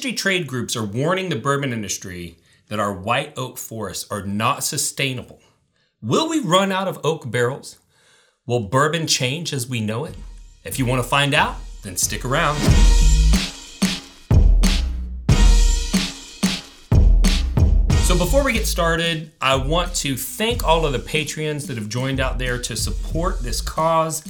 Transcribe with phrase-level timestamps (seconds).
[0.00, 4.64] industry trade groups are warning the bourbon industry that our white oak forests are not
[4.64, 5.42] sustainable.
[6.00, 7.78] Will we run out of oak barrels?
[8.46, 10.14] Will bourbon change as we know it?
[10.64, 12.56] If you want to find out, then stick around.
[18.06, 21.90] So, before we get started, I want to thank all of the Patreons that have
[21.90, 24.24] joined out there to support this cause.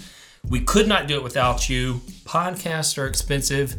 [0.49, 2.01] We could not do it without you.
[2.25, 3.77] Podcasts are expensive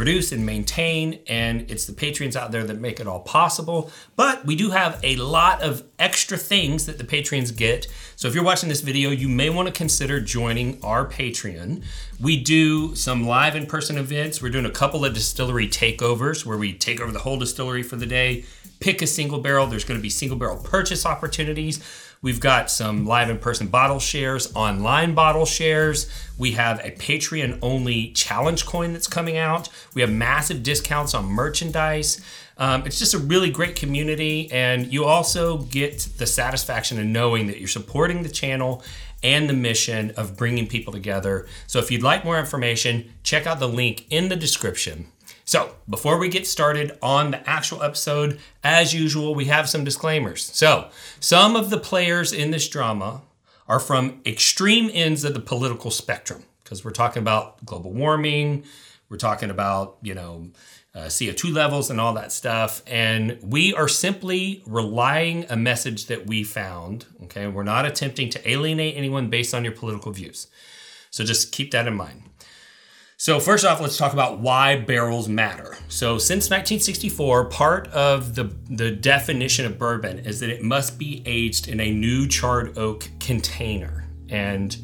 [0.00, 3.92] produce and maintain, and it's the Patreons out there that make it all possible.
[4.16, 7.86] But we do have a lot of extra things that the Patreons get.
[8.16, 11.84] So if you're watching this video, you may want to consider joining our Patreon.
[12.18, 14.40] We do some live in person events.
[14.40, 17.96] We're doing a couple of distillery takeovers where we take over the whole distillery for
[17.96, 18.46] the day,
[18.80, 19.66] pick a single barrel.
[19.66, 21.84] There's going to be single barrel purchase opportunities.
[22.22, 26.06] We've got some live in person bottle shares, online bottle shares.
[26.36, 29.70] We have a Patreon only challenge coin that's coming out.
[29.94, 32.20] We have massive discounts on merchandise.
[32.58, 37.46] Um, it's just a really great community, and you also get the satisfaction of knowing
[37.46, 38.84] that you're supporting the channel
[39.22, 41.46] and the mission of bringing people together.
[41.66, 45.06] So, if you'd like more information, check out the link in the description.
[45.50, 50.44] So, before we get started on the actual episode, as usual, we have some disclaimers.
[50.44, 53.22] So, some of the players in this drama
[53.66, 58.62] are from extreme ends of the political spectrum because we're talking about global warming,
[59.08, 60.50] we're talking about, you know,
[60.94, 62.80] uh, CO2 levels and all that stuff.
[62.86, 67.06] And we are simply relying a message that we found.
[67.24, 67.48] Okay.
[67.48, 70.46] We're not attempting to alienate anyone based on your political views.
[71.10, 72.22] So just keep that in mind.
[73.20, 75.76] So, first off, let's talk about why barrels matter.
[75.88, 81.22] So, since 1964, part of the, the definition of bourbon is that it must be
[81.26, 84.08] aged in a new charred oak container.
[84.30, 84.74] And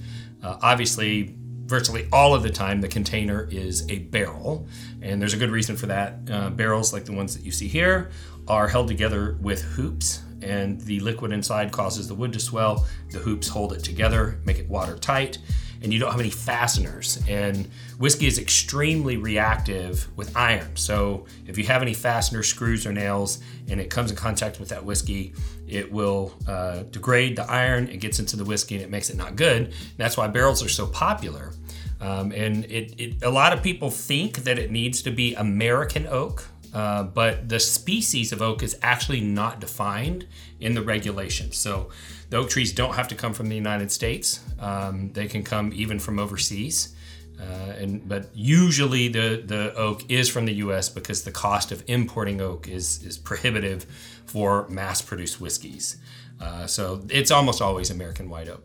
[0.43, 4.69] uh, obviously, virtually all of the time, the container is a barrel.
[5.01, 6.19] And there's a good reason for that.
[6.31, 8.11] Uh, barrels, like the ones that you see here,
[8.49, 12.87] are held together with hoops and the liquid inside causes the wood to swell.
[13.13, 15.39] The hoops hold it together, make it watertight,
[15.83, 17.23] and you don't have any fasteners.
[17.29, 20.77] And whiskey is extremely reactive with iron.
[20.77, 23.39] So if you have any fastener screws or nails
[23.69, 25.33] and it comes in contact with that whiskey,
[25.69, 27.89] it will uh, degrade the iron.
[27.89, 29.63] It gets into the whiskey and it makes it not good.
[29.63, 31.53] And that's why barrels are so popular.
[32.01, 36.07] Um, and it, it, a lot of people think that it needs to be American
[36.07, 36.45] oak,
[36.77, 40.27] uh, but the species of oak is actually not defined
[40.61, 41.57] in the regulations.
[41.57, 41.89] So
[42.29, 44.41] the oak trees don't have to come from the United States.
[44.61, 46.95] Um, they can come even from overseas.
[47.41, 50.91] Uh, and but usually the the oak is from the U.S.
[50.91, 53.87] because the cost of importing oak is is prohibitive
[54.27, 55.97] for mass-produced whiskeys.
[56.39, 58.65] Uh, so it's almost always American white oak.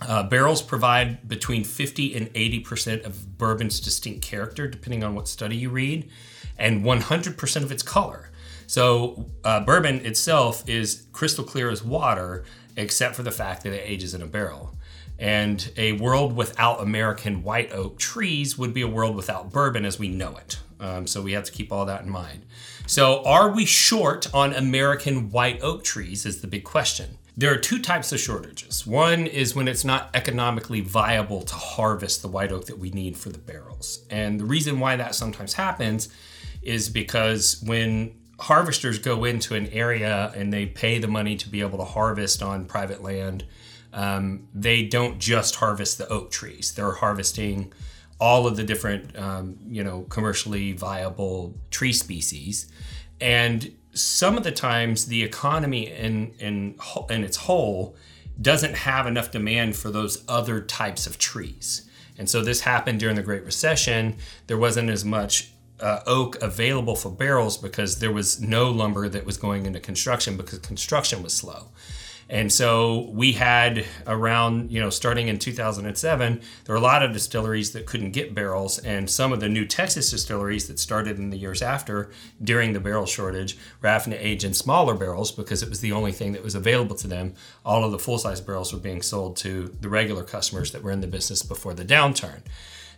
[0.00, 5.28] Uh, barrels provide between 50 and 80 percent of bourbon's distinct character, depending on what
[5.28, 6.08] study you read,
[6.58, 8.30] and 100 percent of its color.
[8.66, 12.44] So uh, bourbon itself is crystal clear as water,
[12.76, 14.74] except for the fact that it ages in a barrel.
[15.18, 19.98] And a world without American white oak trees would be a world without bourbon as
[19.98, 20.58] we know it.
[20.78, 22.44] Um, so we have to keep all that in mind.
[22.86, 26.26] So, are we short on American white oak trees?
[26.26, 27.18] Is the big question.
[27.38, 28.86] There are two types of shortages.
[28.86, 33.16] One is when it's not economically viable to harvest the white oak that we need
[33.16, 34.06] for the barrels.
[34.08, 36.08] And the reason why that sometimes happens
[36.66, 41.60] is because when harvesters go into an area and they pay the money to be
[41.60, 43.44] able to harvest on private land,
[43.92, 46.74] um, they don't just harvest the oak trees.
[46.74, 47.72] They're harvesting
[48.20, 52.70] all of the different, um, you know, commercially viable tree species,
[53.20, 56.78] and some of the times the economy in in
[57.08, 57.96] in its whole
[58.40, 61.88] doesn't have enough demand for those other types of trees.
[62.18, 64.16] And so this happened during the Great Recession.
[64.46, 69.26] There wasn't as much uh, oak available for barrels because there was no lumber that
[69.26, 71.68] was going into construction because construction was slow.
[72.28, 77.12] And so we had around, you know, starting in 2007, there were a lot of
[77.12, 78.78] distilleries that couldn't get barrels.
[78.80, 82.10] And some of the new Texas distilleries that started in the years after
[82.42, 85.92] during the barrel shortage were having to age in smaller barrels because it was the
[85.92, 87.34] only thing that was available to them.
[87.64, 90.90] All of the full size barrels were being sold to the regular customers that were
[90.90, 92.40] in the business before the downturn.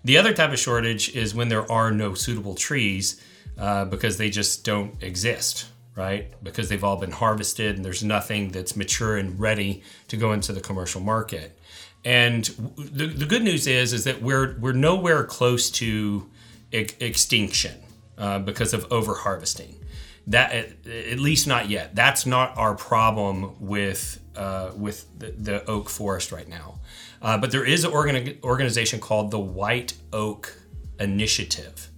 [0.05, 3.23] The other type of shortage is when there are no suitable trees
[3.59, 5.67] uh, because they just don't exist,
[5.97, 6.33] right?
[6.43, 10.53] Because they've all been harvested and there's nothing that's mature and ready to go into
[10.53, 11.59] the commercial market.
[12.05, 12.45] And
[12.77, 16.31] the, the good news is is that we're we're nowhere close to
[16.73, 17.75] ex- extinction
[18.17, 19.75] uh, because of over harvesting.
[20.29, 21.95] That at, at, least not yet.
[21.95, 26.79] That's not our problem with uh, with the, the oak forest right now.
[27.20, 30.56] Uh, but there is an organi- organization called the White Oak
[31.00, 31.88] Initiative.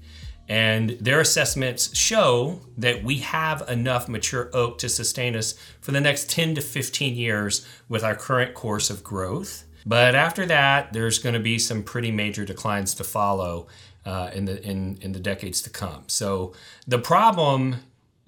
[0.49, 6.01] And their assessments show that we have enough mature oak to sustain us for the
[6.01, 9.65] next 10 to 15 years with our current course of growth.
[9.87, 13.69] But after that, there's going to be some pretty major declines to follow
[14.05, 16.05] uh, in the in in the decades to come.
[16.07, 16.55] So
[16.87, 17.77] the problem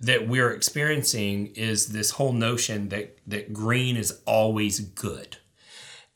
[0.03, 5.39] that we're experiencing is this whole notion that that green is always good,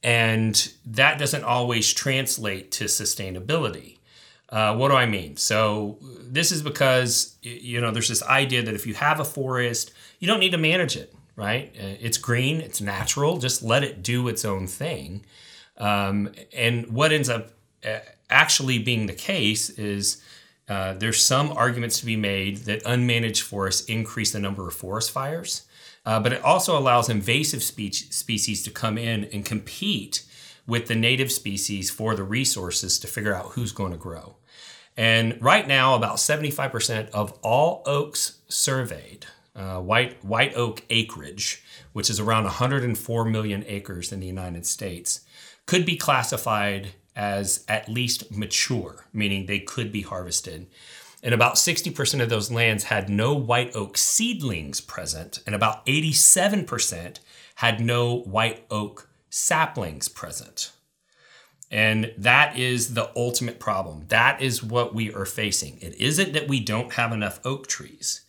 [0.02, 3.98] and that doesn't always translate to sustainability.
[4.48, 5.36] Uh, what do I mean?
[5.36, 9.92] So this is because you know there's this idea that if you have a forest,
[10.18, 11.72] you don't need to manage it, right?
[11.76, 15.24] Uh, it's green, it's natural, just let it do its own thing.
[15.78, 17.50] Um, and what ends up
[17.84, 17.98] uh,
[18.30, 20.22] actually being the case is
[20.68, 25.10] uh, there's some arguments to be made that unmanaged forests increase the number of forest
[25.10, 25.62] fires,
[26.04, 30.24] uh, but it also allows invasive spe- species to come in and compete
[30.66, 34.36] with the native species for the resources to figure out who's going to grow.
[34.96, 41.62] And right now, about 75% of all oaks surveyed, uh, white, white oak acreage,
[41.92, 45.20] which is around 104 million acres in the United States,
[45.66, 50.66] could be classified as at least mature, meaning they could be harvested.
[51.22, 57.18] And about 60% of those lands had no white oak seedlings present, and about 87%
[57.56, 60.72] had no white oak saplings present.
[61.70, 64.04] And that is the ultimate problem.
[64.08, 65.78] That is what we are facing.
[65.80, 68.20] It isn't that we don't have enough oak trees.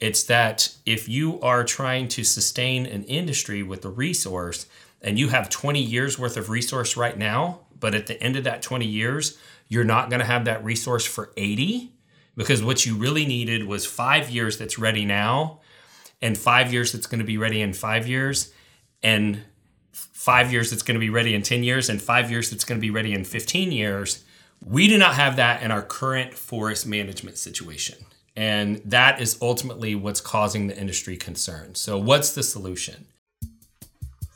[0.00, 4.66] It's that if you are trying to sustain an industry with the resource
[5.00, 8.44] and you have 20 years worth of resource right now, but at the end of
[8.44, 9.36] that 20 years,
[9.68, 11.92] you're not going to have that resource for 80
[12.34, 15.60] because what you really needed was five years that's ready now,
[16.22, 18.54] and five years that's going to be ready in five years,
[19.02, 19.42] and
[19.92, 22.78] five years that's going to be ready in 10 years, and five years that's going
[22.78, 24.24] to be ready in 15 years.
[24.64, 27.98] We do not have that in our current forest management situation.
[28.34, 31.74] And that is ultimately what's causing the industry concern.
[31.74, 33.08] So, what's the solution?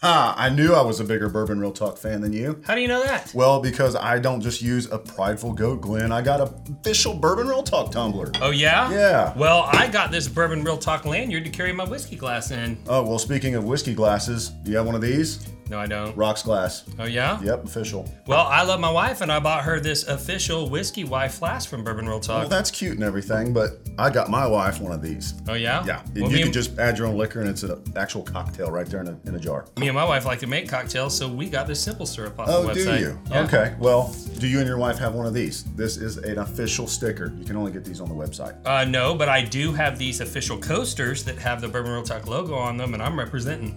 [0.03, 0.33] Ha!
[0.39, 2.63] I knew I was a bigger Bourbon Real Talk fan than you.
[2.65, 3.33] How do you know that?
[3.35, 6.13] Well, because I don't just use a prideful goat, Glenn.
[6.13, 8.31] I got a official Bourbon Real Talk tumbler.
[8.41, 8.89] Oh, yeah?
[8.93, 9.37] Yeah.
[9.37, 12.79] Well, I got this Bourbon Real Talk lanyard to carry my whiskey glass in.
[12.87, 15.49] Oh, well, speaking of whiskey glasses, do you have one of these?
[15.69, 16.17] No, I don't.
[16.17, 16.85] Rocks glass.
[16.99, 17.41] Oh, yeah?
[17.43, 18.09] Yep, official.
[18.27, 21.85] Well, I love my wife, and I bought her this official whiskey wife flask from
[21.85, 22.41] Bourbon Real Talk.
[22.41, 25.35] Well, that's cute and everything, but I got my wife one of these.
[25.49, 25.85] oh, yeah?
[25.85, 28.71] Yeah, and Well, you can just add your own liquor, and it's an actual cocktail
[28.71, 29.67] right there in a, in a jar.
[29.79, 32.49] me and my wife like to make cocktails, so we got this simple syrup off
[32.51, 33.19] Oh, the do you?
[33.31, 33.45] Yeah.
[33.45, 33.75] Okay.
[33.79, 35.65] Well, do you and your wife have one of these?
[35.75, 37.33] This is an official sticker.
[37.39, 38.57] You can only get these on the website.
[38.67, 42.27] Uh, no, but I do have these official coasters that have the Bourbon Real Talk
[42.27, 43.75] logo on them, and I'm representing.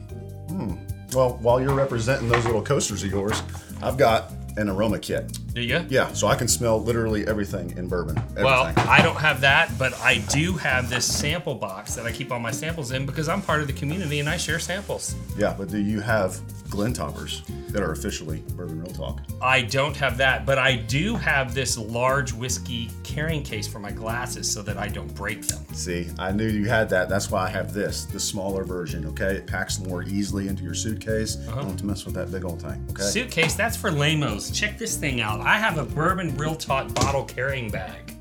[1.14, 3.42] Well, while you're representing those little coasters of yours,
[3.82, 5.38] I've got an aroma kit.
[5.54, 5.86] Do you?
[5.90, 8.18] Yeah, so I can smell literally everything in bourbon.
[8.18, 8.44] Everything.
[8.46, 12.32] Well, I don't have that, but I do have this sample box that I keep
[12.32, 15.16] all my samples in because I'm part of the community and I share samples.
[15.38, 16.40] yeah, but do you have
[16.72, 19.20] Glen toppers that are officially Bourbon Real Talk?
[19.42, 23.92] I don't have that, but I do have this large whiskey carrying case for my
[23.92, 25.64] glasses so that I don't break them.
[25.74, 27.10] See, I knew you had that.
[27.10, 29.06] That's why I have this, the smaller version.
[29.08, 31.38] Okay, it packs more easily into your suitcase.
[31.46, 31.62] Uh-huh.
[31.62, 32.88] Don't mess with that big old thing.
[32.92, 33.04] Okay.
[33.04, 34.50] Suitcase, that's for lamos.
[34.50, 35.42] Check this thing out.
[35.42, 38.16] I have a bourbon real talk bottle carrying bag.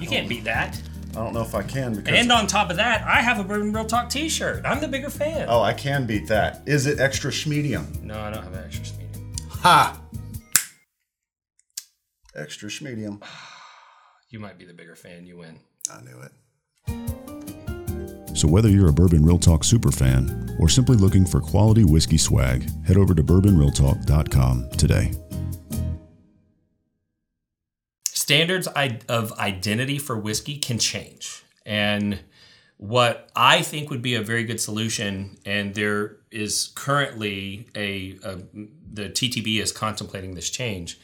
[0.00, 0.80] You can't beat that.
[1.16, 2.14] I don't know if I can because.
[2.14, 4.66] And on top of that, I have a bourbon real talk t-shirt.
[4.66, 5.46] I'm the bigger fan.
[5.48, 6.62] oh, I can beat that.
[6.66, 8.02] Is it extra schmedium?
[8.02, 9.34] No, I don't have an extra medium.
[9.48, 9.98] Ha!
[12.34, 13.22] Extra schmedium.
[14.28, 15.24] You might be the bigger fan.
[15.24, 15.60] You win.
[15.88, 16.32] I knew it.
[18.36, 22.68] So, whether you're a Bourbon Real Talk superfan or simply looking for quality whiskey swag,
[22.84, 25.12] head over to bourbonrealtalk.com today.
[28.26, 28.66] Standards
[29.08, 31.44] of identity for whiskey can change.
[31.64, 32.18] And
[32.76, 38.38] what I think would be a very good solution, and there is currently a, a
[38.92, 40.98] the TTB is contemplating this change,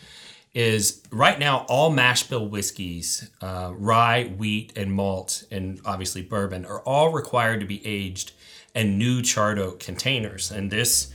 [0.52, 6.64] is right now all mash bill whiskeys, uh, rye, wheat, and malt, and obviously bourbon,
[6.66, 8.32] are all required to be aged
[8.74, 10.50] in new charred oak containers.
[10.50, 11.12] And this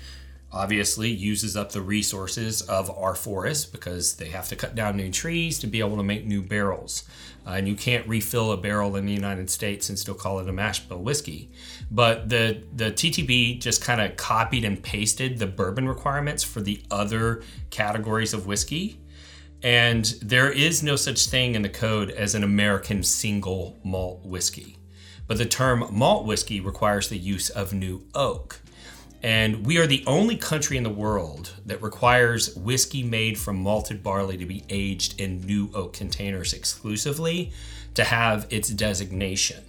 [0.52, 5.12] obviously uses up the resources of our forests because they have to cut down new
[5.12, 7.04] trees to be able to make new barrels.
[7.46, 10.50] Uh, and you can't refill a barrel in the United States and still call it
[10.50, 11.50] a mash bill whiskey.
[11.92, 16.82] But the, the TTB just kind of copied and pasted the bourbon requirements for the
[16.92, 19.00] other categories of whiskey.
[19.64, 24.78] And there is no such thing in the code as an American single malt whiskey.
[25.26, 28.62] But the term malt whiskey requires the use of new oak.
[29.24, 34.04] And we are the only country in the world that requires whiskey made from malted
[34.04, 37.52] barley to be aged in new oak containers exclusively
[37.96, 39.64] to have its designation.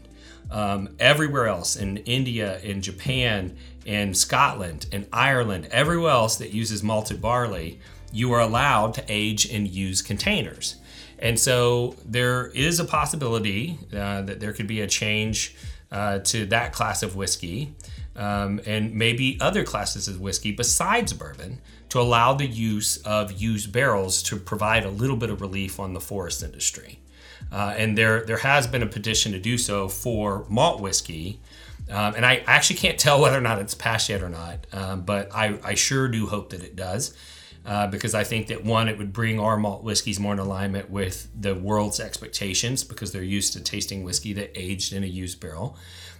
[0.50, 6.83] Um, everywhere else in India, in Japan, in Scotland, in Ireland, everywhere else that uses
[6.83, 7.81] malted barley,
[8.12, 10.76] you are allowed to age in used containers.
[11.19, 15.57] And so there is a possibility uh, that there could be a change
[15.90, 17.75] uh, to that class of whiskey
[18.18, 23.72] um, and maybe other classes of whiskey besides bourbon to allow the use of used
[23.72, 26.98] barrels to provide a little bit of relief on the forest industry.
[27.50, 31.40] Uh, and there, there has been a petition to do so for malt whiskey.
[31.88, 35.02] Um, and I actually can't tell whether or not it's passed yet or not, um,
[35.02, 37.16] but I, I sure do hope that it does.
[37.64, 40.88] Uh, because I think that one, it would bring our malt whiskeys more in alignment
[40.88, 45.38] with the world's expectations because they're used to tasting whiskey that aged in a used
[45.38, 45.76] barrel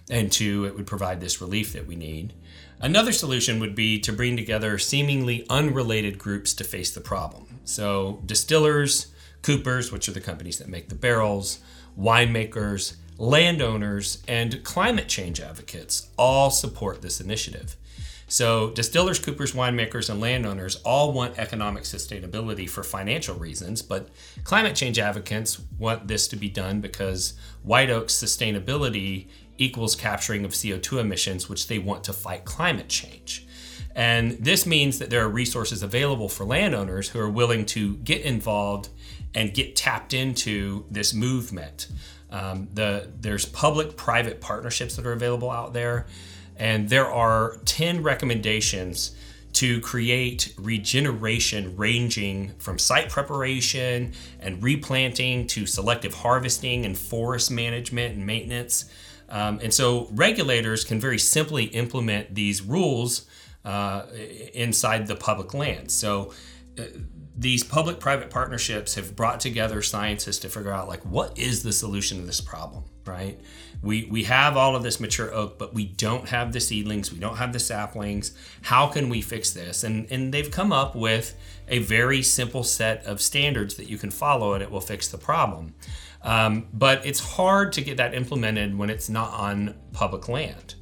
[0.09, 2.33] and two, it would provide this relief that we need.
[2.79, 7.59] Another solution would be to bring together seemingly unrelated groups to face the problem.
[7.65, 9.07] So, distillers,
[9.41, 11.59] coopers, which are the companies that make the barrels,
[11.99, 17.75] winemakers, landowners, and climate change advocates all support this initiative.
[18.27, 24.09] So, distillers, coopers, winemakers, and landowners all want economic sustainability for financial reasons, but
[24.43, 29.27] climate change advocates want this to be done because white oak's sustainability
[29.59, 33.45] equals capturing of CO2 emissions, which they want to fight climate change.
[33.95, 38.21] And this means that there are resources available for landowners who are willing to get
[38.21, 38.89] involved
[39.35, 41.87] and get tapped into this movement.
[42.31, 46.05] Um, the, there's public private partnerships that are available out there
[46.59, 49.15] and there are 10 recommendations
[49.53, 58.15] to create regeneration ranging from site preparation and replanting to selective harvesting and forest management
[58.15, 58.85] and maintenance.
[59.29, 63.27] Um, and so regulators can very simply implement these rules
[63.63, 64.03] uh,
[64.53, 65.93] inside the public lands.
[65.93, 66.33] So
[66.77, 66.83] uh,
[67.37, 71.71] these public private partnerships have brought together scientists to figure out like what is the
[71.71, 73.39] solution to this problem, right?
[73.81, 77.19] we we have all of this mature oak but we don't have the seedlings we
[77.19, 81.35] don't have the saplings how can we fix this and and they've come up with
[81.67, 85.17] a very simple set of standards that you can follow and it will fix the
[85.17, 85.73] problem
[86.21, 90.75] um, but it's hard to get that implemented when it's not on public land.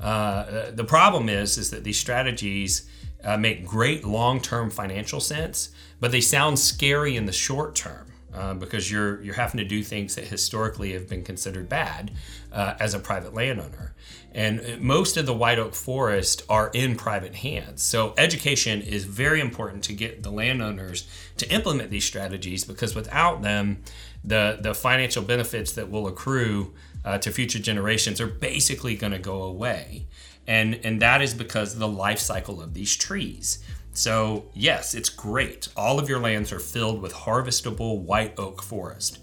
[0.00, 2.88] Uh, the problem is is that these strategies
[3.22, 5.70] uh, make great long-term financial sense
[6.00, 9.82] but they sound scary in the short term uh, because you're you're having to do
[9.82, 12.10] things that historically have been considered bad
[12.52, 13.94] uh, as a private landowner.
[14.32, 17.82] And most of the white oak forest are in private hands.
[17.82, 21.08] So education is very important to get the landowners
[21.38, 23.82] to implement these strategies because without them,
[24.22, 26.72] the the financial benefits that will accrue
[27.04, 30.06] uh, to future generations are basically going to go away.
[30.46, 33.64] And and that is because of the life cycle of these trees.
[33.92, 35.68] So, yes, it's great.
[35.76, 39.18] All of your lands are filled with harvestable white oak forest.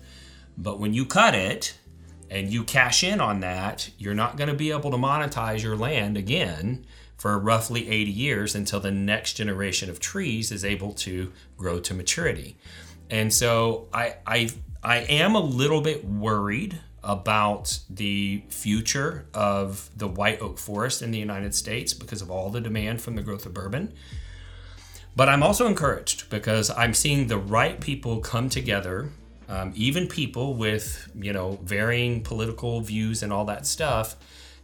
[0.57, 1.77] But when you cut it,
[2.29, 5.77] and you cash in on that, you're not going to be able to monetize your
[5.77, 6.85] land again
[7.17, 11.93] for roughly 80 years until the next generation of trees is able to grow to
[11.93, 12.57] maturity.
[13.09, 14.49] And so I I
[14.83, 21.11] I am a little bit worried about the future of the white oak forest in
[21.11, 23.93] the United States because of all the demand from the growth of bourbon.
[25.17, 29.09] But I'm also encouraged because I'm seeing the right people come together
[29.49, 34.15] um, even people with you know varying political views and all that stuff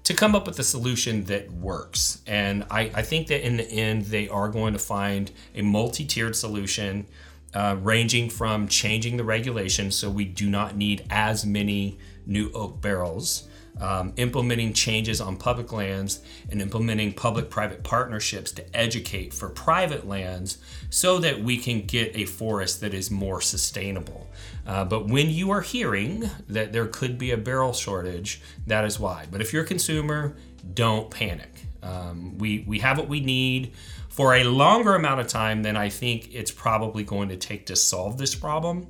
[0.03, 2.22] to come up with a solution that works.
[2.27, 6.36] And I, I think that in the end they are going to find a multi-tiered
[6.36, 7.05] solution
[7.53, 12.81] uh, ranging from changing the regulations so we do not need as many new oak
[12.81, 13.48] barrels
[13.79, 20.07] um, implementing changes on public lands and implementing public private partnerships to educate for private
[20.07, 20.57] lands
[20.89, 24.27] so that we can get a forest that is more sustainable.
[24.65, 28.99] Uh, but when you are hearing that there could be a barrel shortage, that is
[28.99, 29.25] why.
[29.29, 30.35] But if you're a consumer,
[30.73, 31.49] don't panic.
[31.81, 33.73] Um, we, we have what we need
[34.07, 37.75] for a longer amount of time than I think it's probably going to take to
[37.75, 38.87] solve this problem.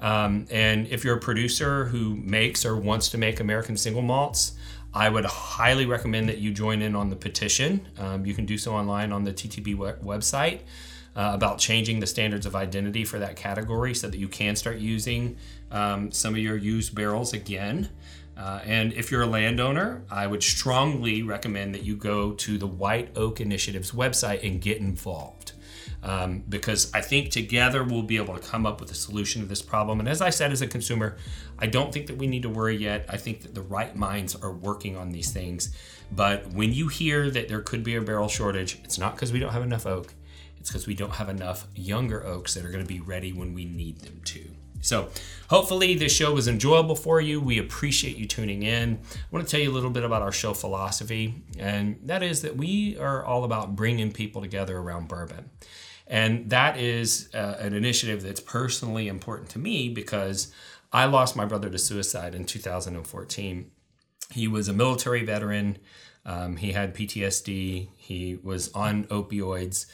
[0.00, 4.52] Um, and if you're a producer who makes or wants to make American single malts,
[4.92, 7.86] I would highly recommend that you join in on the petition.
[7.98, 10.60] Um, you can do so online on the TTB website
[11.14, 14.78] uh, about changing the standards of identity for that category so that you can start
[14.78, 15.36] using
[15.70, 17.88] um, some of your used barrels again.
[18.36, 22.66] Uh, and if you're a landowner, I would strongly recommend that you go to the
[22.66, 25.52] White Oak Initiative's website and get involved.
[26.02, 29.48] Um, because I think together we'll be able to come up with a solution to
[29.48, 30.00] this problem.
[30.00, 31.18] And as I said, as a consumer,
[31.58, 33.04] I don't think that we need to worry yet.
[33.08, 35.74] I think that the right minds are working on these things.
[36.10, 39.38] But when you hear that there could be a barrel shortage, it's not because we
[39.38, 40.14] don't have enough oak.
[40.58, 43.54] It's because we don't have enough younger oaks that are going to be ready when
[43.54, 44.50] we need them to.
[44.82, 45.10] So,
[45.48, 47.40] hopefully, this show was enjoyable for you.
[47.40, 48.98] We appreciate you tuning in.
[49.14, 52.40] I want to tell you a little bit about our show philosophy, and that is
[52.42, 55.50] that we are all about bringing people together around bourbon.
[56.10, 60.52] And that is uh, an initiative that's personally important to me because
[60.92, 63.70] I lost my brother to suicide in 2014.
[64.32, 65.78] He was a military veteran,
[66.26, 69.86] um, he had PTSD, he was on opioids,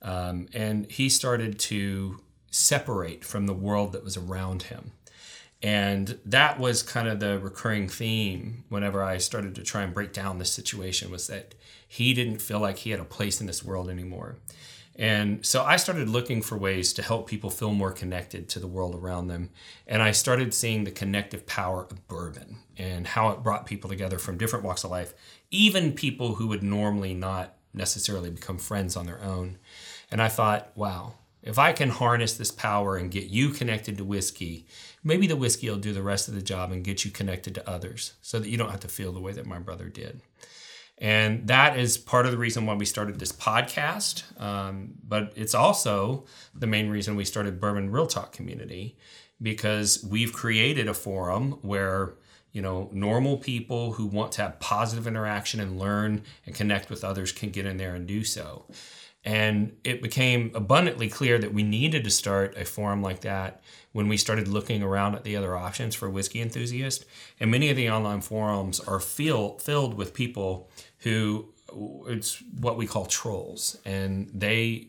[0.00, 2.20] um, and he started to
[2.52, 4.92] separate from the world that was around him.
[5.60, 10.12] And that was kind of the recurring theme whenever I started to try and break
[10.12, 11.54] down this situation was that
[11.88, 14.36] he didn't feel like he had a place in this world anymore.
[14.96, 18.68] And so I started looking for ways to help people feel more connected to the
[18.68, 19.50] world around them.
[19.86, 24.18] And I started seeing the connective power of bourbon and how it brought people together
[24.18, 25.12] from different walks of life,
[25.50, 29.58] even people who would normally not necessarily become friends on their own.
[30.10, 34.04] And I thought, wow, if I can harness this power and get you connected to
[34.04, 34.66] whiskey,
[35.02, 37.68] maybe the whiskey will do the rest of the job and get you connected to
[37.68, 40.22] others so that you don't have to feel the way that my brother did.
[41.04, 44.40] And that is part of the reason why we started this podcast.
[44.40, 48.96] Um, but it's also the main reason we started Bourbon Real Talk Community
[49.42, 52.14] because we've created a forum where
[52.52, 57.04] you know normal people who want to have positive interaction and learn and connect with
[57.04, 58.64] others can get in there and do so
[59.24, 64.06] and it became abundantly clear that we needed to start a forum like that when
[64.06, 67.06] we started looking around at the other options for whiskey enthusiasts.
[67.40, 70.68] And many of the online forums are fill, filled with people
[71.04, 71.48] who
[72.06, 73.78] it's what we call trolls.
[73.84, 74.88] And they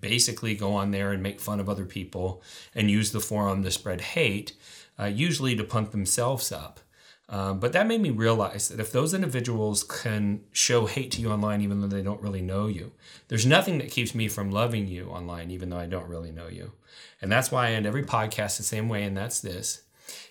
[0.00, 2.42] basically go on there and make fun of other people
[2.74, 4.54] and use the forum to spread hate,
[4.98, 6.80] uh, usually to pump themselves up.
[7.30, 11.30] Um, but that made me realize that if those individuals can show hate to you
[11.30, 12.92] online, even though they don't really know you,
[13.28, 16.48] there's nothing that keeps me from loving you online, even though I don't really know
[16.48, 16.72] you.
[17.20, 19.82] And that's why I end every podcast the same way, and that's this.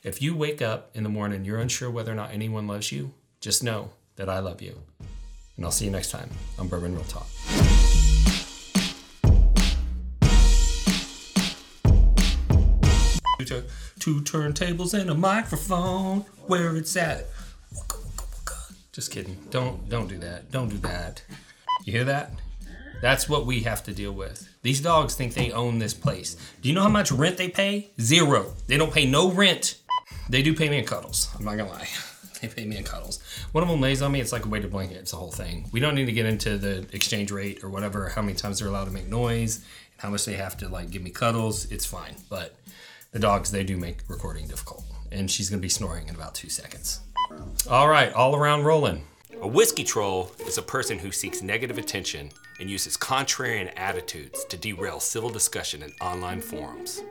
[0.04, 3.14] If you wake up in the morning, you're unsure whether or not anyone loves you,
[3.42, 4.82] just know that I love you.
[5.58, 7.28] And I'll see you next time on Bourbon Real Talk.
[14.00, 16.20] Two, turntables and a microphone.
[16.46, 17.26] Where it's at.
[18.92, 19.38] Just kidding.
[19.50, 20.52] Don't don't do that.
[20.52, 21.24] Don't do that.
[21.84, 22.32] You hear that?
[23.02, 24.48] That's what we have to deal with.
[24.64, 26.36] These dogs think they own this place.
[26.62, 27.92] Do you know how much rent they pay?
[28.02, 28.54] Zero.
[28.68, 29.80] They don't pay no rent.
[30.30, 31.30] They do pay me in cuddles.
[31.38, 31.88] I'm not gonna lie.
[32.42, 33.20] They pay me in cuddles.
[33.52, 34.22] One of them lays on me.
[34.22, 34.98] It's like a weighted blanket.
[34.98, 35.68] It's a whole thing.
[35.72, 38.10] We don't need to get into the exchange rate or whatever.
[38.10, 39.58] How many times they're allowed to make noise
[39.94, 41.72] and how much they have to like give me cuddles.
[41.72, 42.16] It's fine.
[42.30, 42.56] But
[43.12, 44.84] the dogs they do make recording difficult.
[45.12, 47.00] And she's gonna be snoring in about two seconds.
[47.70, 49.04] All right, all around rolling.
[49.42, 54.58] A whiskey troll is a person who seeks negative attention and uses contrarian attitudes to
[54.58, 57.04] derail civil discussion in online forums.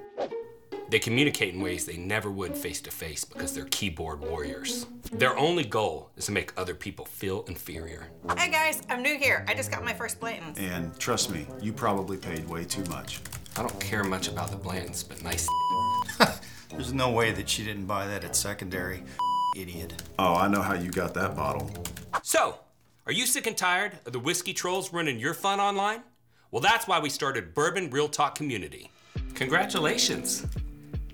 [0.88, 4.86] They communicate in ways they never would face to face because they're keyboard warriors.
[5.12, 8.08] Their only goal is to make other people feel inferior.
[8.38, 9.44] Hey guys, I'm new here.
[9.48, 10.58] I just got my first Blanton's.
[10.58, 13.20] And trust me, you probably paid way too much.
[13.56, 15.48] I don't care much about the Blantons, but nice.
[16.70, 19.02] There's no way that she didn't buy that at secondary.
[19.56, 20.02] Idiot.
[20.18, 21.70] Oh, I know how you got that bottle.
[22.22, 22.58] So,
[23.06, 26.02] are you sick and tired of the whiskey trolls running your fun online?
[26.50, 28.90] Well, that's why we started Bourbon Real Talk Community.
[29.34, 30.46] Congratulations!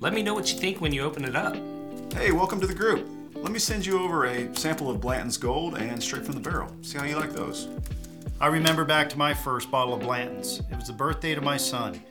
[0.03, 1.55] Let me know what you think when you open it up.
[2.15, 3.09] Hey, welcome to the group.
[3.37, 6.75] Let me send you over a sample of Blanton's Gold and straight from the barrel.
[6.83, 7.69] See how you like those.
[8.41, 10.59] I remember back to my first bottle of Blanton's.
[10.73, 12.03] It was the birthday to my son,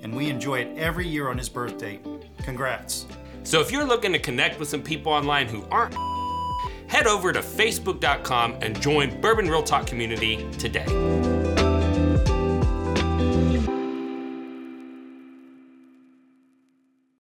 [0.00, 2.00] and we enjoy it every year on his birthday.
[2.38, 3.04] Congrats.
[3.42, 5.94] So if you're looking to connect with some people online who aren't,
[6.90, 11.33] head over to facebook.com and join Bourbon Real Talk community today.